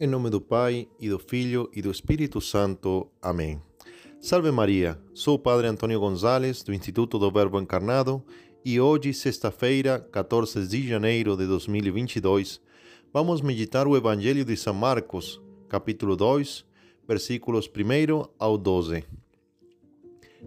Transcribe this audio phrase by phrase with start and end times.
[0.00, 3.08] Em nome do Pai, e do Filho e do Espírito Santo.
[3.20, 3.60] Amém.
[4.20, 8.22] Salve Maria, sou o Padre Antônio Gonzalez, do Instituto do Verbo Encarnado,
[8.64, 12.60] e hoje, sexta-feira, 14 de janeiro de 2022,
[13.12, 16.64] vamos meditar o Evangelho de São Marcos, capítulo 2,
[17.08, 19.02] versículos 1 ao 12.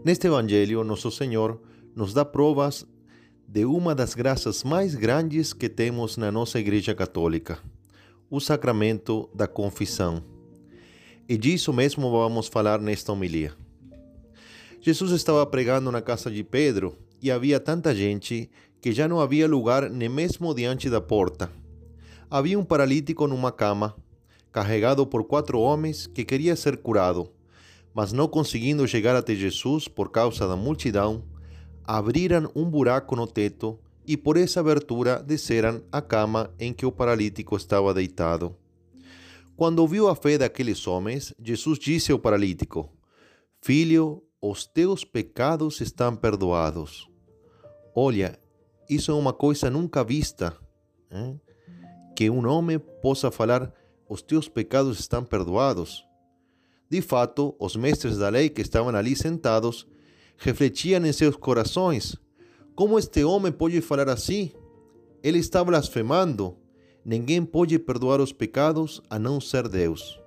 [0.05, 1.61] Neste Evangelho, Nosso Senhor
[1.93, 2.87] nos dá provas
[3.45, 7.59] de uma das graças mais grandes que temos na nossa Igreja Católica,
[8.31, 10.23] o sacramento da confissão.
[11.27, 13.53] E disso mesmo vamos falar nesta homilia.
[14.79, 18.49] Jesus estava pregando na casa de Pedro e havia tanta gente
[18.79, 21.51] que já não havia lugar nem mesmo diante da porta.
[22.29, 23.93] Havia um paralítico numa cama,
[24.49, 27.29] carregado por quatro homens que queria ser curado,
[27.93, 31.21] mas não conseguindo chegar até Jesus por causa da multidão,
[31.83, 36.91] abriram um buraco no teto e por essa abertura desceram a cama em que o
[36.91, 38.55] paralítico estava deitado.
[39.55, 42.89] Quando ouviu a fé daqueles homens, Jesus disse ao paralítico:
[43.61, 47.07] Filho, os teus pecados estão perdoados.
[47.95, 48.39] Olha,
[48.89, 50.57] isso é uma coisa nunca vista.
[51.11, 51.39] Hein?
[52.15, 53.71] Que um homem possa falar:
[54.09, 56.03] Os teus pecados estão perdoados.
[56.89, 59.87] De fato, os mestres da lei que estavam ali sentados
[60.37, 62.17] refletiam em seus corações:
[62.75, 64.51] Como este homem pode falar assim?
[65.21, 66.55] Ele está blasfemando.
[67.03, 70.19] Ninguém pode perdoar os pecados a não ser Deus.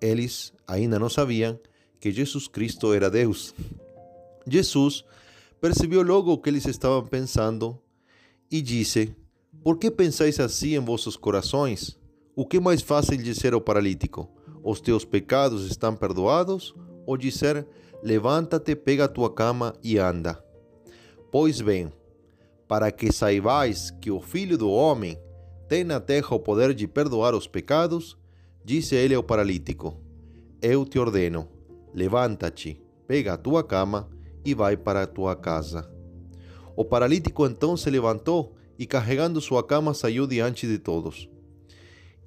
[0.00, 1.58] Eles ainda não sabiam
[1.98, 3.54] que Jesus Cristo era Deus.
[4.46, 5.04] Jesus
[5.60, 7.78] percebeu logo o que eles estavam pensando
[8.50, 9.16] e disse:
[9.62, 11.98] Por que pensais assim em vossos corações?
[12.36, 14.28] O que é mais fácil dizer ao paralítico:
[14.62, 16.74] Os teus pecados estão perdoados?
[17.06, 17.66] Ou dizer:
[18.02, 20.47] Levanta-te, pega a tua cama e anda?
[21.30, 21.92] Pois bem,
[22.66, 25.18] para que saibais que o Filho do Homem
[25.68, 28.16] tem na terra o poder de perdoar os pecados,
[28.64, 30.00] disse ele ao paralítico:
[30.60, 31.58] Eu te ordeno
[31.94, 34.08] Levanta-te, pega a tua cama
[34.44, 35.90] e vai para a tua casa.
[36.76, 41.28] O paralítico então se levantou e, carregando sua cama, saiu diante de todos.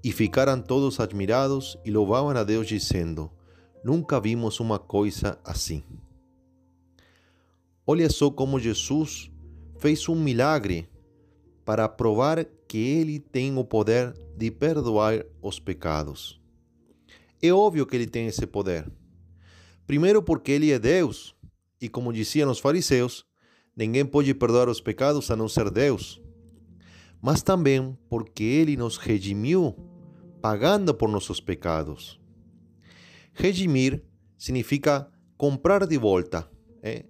[0.04, 3.32] E ficaram todos admirados e louvavam a Deus, dizendo:
[3.84, 5.84] Nunca vimos uma coisa assim.
[7.86, 9.32] Olha só como Jesus
[9.78, 10.88] fez um milagre
[11.66, 16.40] para provar que ele tem o poder de perdoar os pecados.
[17.42, 18.86] É óbvio que ele tem esse poder.
[19.92, 21.36] Primeiro, porque Ele é Deus,
[21.82, 23.26] e como diziam os fariseus,
[23.76, 26.22] ninguém pode perdoar os pecados a não ser Deus.
[27.22, 29.76] Mas também porque Ele nos redimiu,
[30.42, 32.18] pagando por nossos pecados.
[33.34, 34.02] Redimir
[34.38, 36.50] significa comprar de volta.
[36.82, 37.04] É?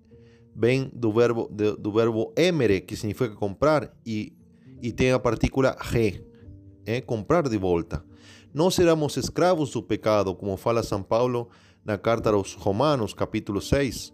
[0.56, 4.34] Vem do verbo, do, do verbo emere, que significa comprar, e,
[4.82, 6.24] e tem a partícula re,
[6.86, 7.00] é?
[7.02, 8.04] comprar de volta.
[8.54, 11.50] Nós éramos escravos do pecado, como fala São Paulo
[11.86, 14.14] na carta aos Romanos, capítulo 6.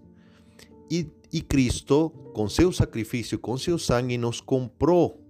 [0.92, 5.22] E, e Cristo, com seu sacrifício, com seu sangue, nos comprou,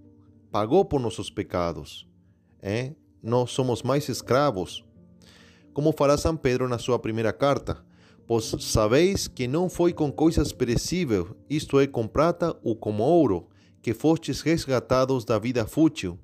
[0.50, 2.06] pagou por nossos pecados.
[2.60, 2.92] É?
[3.22, 4.84] Nós somos mais escravos.
[5.72, 7.82] Como fala São Pedro na sua primeira carta,
[8.28, 13.48] pois sabeis que não foi com coisas perecíveis, isto é, com prata ou com ouro,
[13.80, 16.18] que fostes resgatados da vida fútil,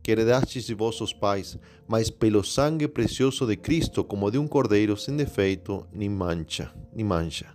[0.00, 1.58] que heredastes de vossos pais,
[1.88, 7.04] mas pelo sangue precioso de Cristo, como de um cordeiro sem defeito nem mancha, nem
[7.04, 7.48] mancha.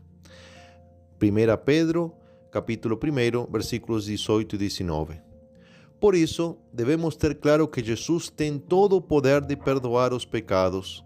[1.22, 2.14] 1 Pedro,
[2.52, 5.22] capítulo 1, versículos 18 e 19.
[6.02, 11.02] Por isso, devemos ter claro que Jesus tem todo o poder de perdoar os pecados,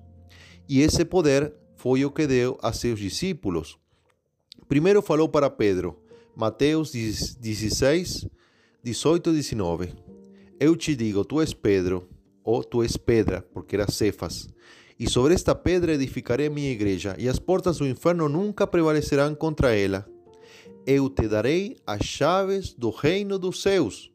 [0.67, 3.77] e esse poder foi o que deu a seus discípulos.
[4.67, 5.97] Primeiro falou para Pedro,
[6.35, 8.27] Mateus 16,
[8.83, 9.93] 18 e 19.
[10.59, 12.05] Eu te digo, tu és Pedro,
[12.43, 14.49] ou tu és pedra, porque era Cefas,
[14.99, 19.33] e sobre esta pedra edificarei a minha igreja, e as portas do inferno nunca prevalecerão
[19.33, 20.05] contra ela.
[20.85, 24.11] Eu te darei as chaves do reino dos céus,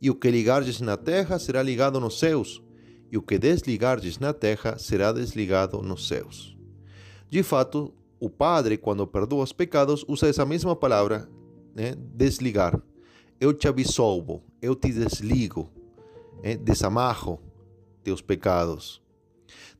[0.00, 2.62] e o que ligardes na terra será ligado nos céus,
[3.10, 6.53] e o que desligardes na terra será desligado nos céus.
[7.34, 11.28] De fato, o Padre, quando perdoa os pecados, usa essa mesma palavra,
[11.74, 12.80] né, desligar
[13.40, 15.68] eu te absolvo, eu te desligo,
[16.44, 17.40] eh, desamarro
[18.04, 19.02] teus pecados.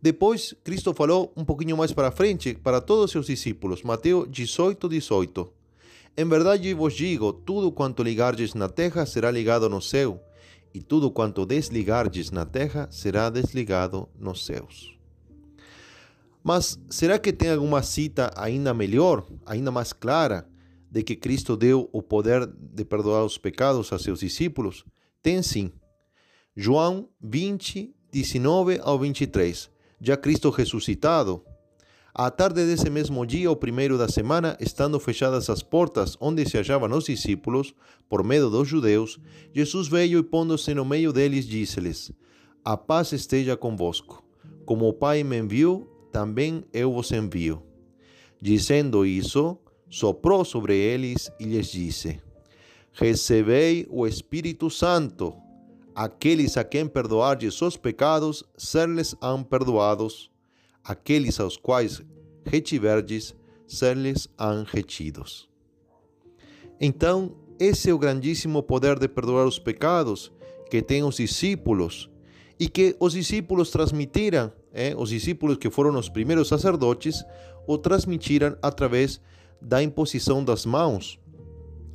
[0.02, 4.88] Depois, Cristo falou um pouquinho mais para frente para todos os seus discípulos, Mateus 18,
[4.88, 5.48] 18.
[6.16, 10.20] Em verdade vos digo: tudo quanto ligardes na terra será ligado no céu,
[10.74, 14.93] e tudo quanto desligardes na terra será desligado nos céus.
[16.44, 20.46] Mas será que tem alguma cita ainda melhor, ainda mais clara,
[20.90, 24.84] de que Cristo deu o poder de perdoar os pecados a seus discípulos?
[25.22, 25.72] Tem sim.
[26.54, 29.70] João 20, 19 ao 23.
[29.98, 31.42] Já Cristo ressuscitado.
[32.14, 36.58] À tarde desse mesmo dia, o primeiro da semana, estando fechadas as portas onde se
[36.58, 37.74] achavam os discípulos,
[38.08, 39.18] por medo dos judeus,
[39.52, 42.12] Jesus veio e, pondo-se no meio deles, disse-lhes:
[42.62, 44.22] A paz esteja convosco.
[44.64, 47.60] Como o Pai me enviou, também eu vos envio.
[48.40, 49.58] Dizendo isso,
[49.90, 52.20] soprou sobre eles e lhes disse:
[52.92, 55.34] Recebei o Espírito Santo.
[55.92, 60.30] Aqueles a quem perdoardes os pecados, ser-lhes han perdoados
[60.84, 62.00] aqueles aos quais
[62.44, 63.34] retiverdes,
[63.66, 65.48] ser-lhes han retidos.
[66.80, 70.32] Então, esse é o grandíssimo poder de perdoar os pecados
[70.70, 72.08] que têm os discípulos
[72.58, 77.24] e que os discípulos transmitiram, eh, os discípulos que foram os primeiros sacerdotes,
[77.66, 79.20] o transmitiram através
[79.60, 81.18] da imposição das mãos.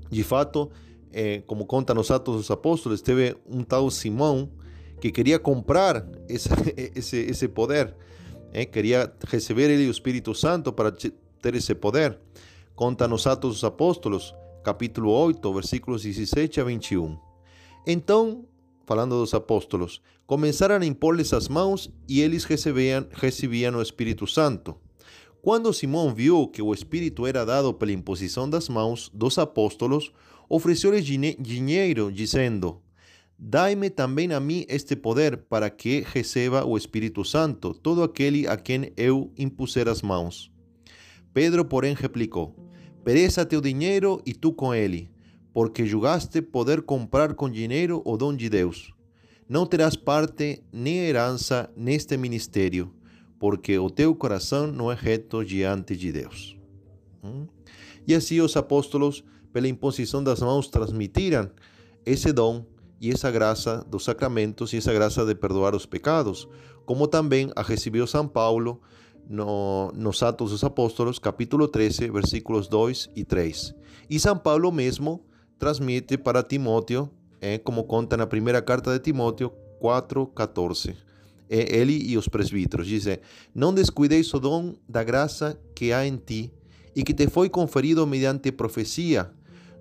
[0.09, 0.71] De fato,
[1.11, 4.49] eh, como conta nos Atos dos Apóstolos, teve um tal Simão
[5.01, 6.49] que queria comprar esse,
[7.29, 7.95] esse, poder
[8.53, 12.17] eh, quería recibir el Espíritu Santo para ter esse poder.
[12.75, 14.33] Conta nos Atos dos Apóstolos,
[14.63, 17.19] capítulo 8, versículos 17 a 21.
[17.85, 18.45] Então,
[18.89, 24.75] falando dos apóstolos, começaram a impor-lhes as mãos e eles recebiam, recebiam o Espírito Santo.
[25.43, 30.11] Quando Simão viu que o Espírito era dado pela imposição das mãos dos apóstolos,
[30.49, 32.81] ofereceu-lhes dinheiro, dizendo:
[33.37, 38.57] Dai-me também a mim este poder para que receba o Espírito Santo, todo aquele a
[38.57, 40.51] quem eu impuser as mãos.
[41.31, 42.55] Pedro, porém, replicou:
[43.03, 45.11] Pereça teu dinheiro e tu com ele,
[45.53, 48.93] porque julgaste poder comprar com dinheiro o dom de Deus.
[49.47, 52.93] Não terás parte nem herança neste ministério,
[53.39, 56.57] porque o teu coração não é reto diante de Deus.
[58.07, 61.49] E assim os apóstolos, pela imposição das mãos, transmitiram
[62.05, 62.65] esse dom
[63.01, 66.47] e essa graça dos sacramentos e essa graça de perdoar os pecados,
[66.85, 68.81] como também a recebeu São Paulo
[69.27, 73.75] no, nos Atos dos Apóstolos, capítulo 13, versículos 2 e 3.
[74.09, 75.23] E São Paulo mesmo
[75.59, 77.09] transmite para Timóteo,
[77.41, 80.95] eh, como conta na primeira carta de Timóteo 4, 14.
[81.49, 83.19] Eh, ele e os presbíteros dizem:
[83.53, 86.51] Não descuideis o dom da graça que há em ti
[86.95, 89.29] e que te foi conferido mediante profecia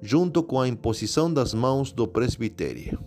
[0.03, 2.99] junto com a imposição das mãos do presbitério.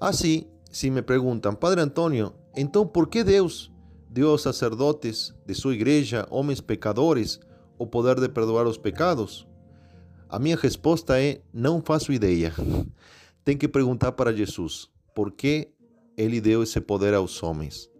[0.00, 3.72] Assim, se me perguntam, Padre Antônio, então por que Deus
[4.10, 7.40] deu aos sacerdotes de sua igreja, homens pecadores,
[7.78, 9.46] o poder de perdoar os pecados?
[10.28, 12.52] A minha resposta é: não faço ideia.
[13.44, 15.68] Tem que perguntar para Jesus por que
[16.16, 17.90] ele deu esse poder aos homens.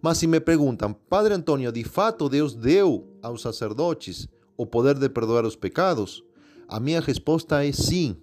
[0.00, 5.08] Mas se me perguntam, Padre Antônio, de fato Deus deu aos sacerdotes o poder de
[5.08, 6.22] perdoar os pecados?
[6.68, 8.16] A minha resposta é sim.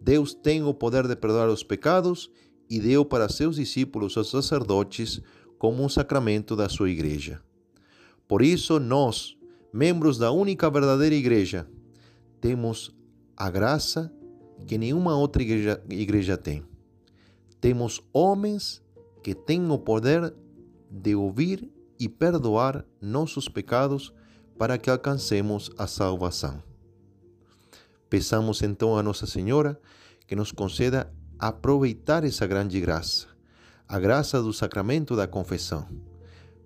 [0.00, 2.30] Deus tem o poder de perdoar os pecados
[2.68, 5.20] e deu para seus discípulos, os sacerdotes,
[5.58, 7.40] como um sacramento da sua igreja.
[8.28, 9.36] Por isso, nós,
[9.72, 11.66] membros da única verdadeira igreja,
[12.44, 12.94] temos
[13.34, 14.12] a graça
[14.66, 16.62] que nenhuma outra igreja, igreja tem.
[17.58, 18.82] Temos homens
[19.22, 20.34] que têm o poder
[20.90, 24.12] de ouvir e perdoar nossos pecados
[24.58, 26.62] para que alcancemos a salvação.
[28.10, 29.80] Peçamos então a Nossa Senhora
[30.26, 33.26] que nos conceda aproveitar essa grande graça,
[33.88, 35.88] a graça do sacramento da confissão,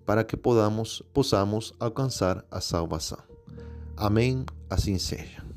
[0.05, 3.23] para que podamos, possamos alcançar a salvação.
[3.97, 5.48] Amém, assim seja.